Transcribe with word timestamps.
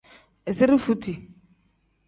Izire 0.51 0.77
futi. 0.85 1.13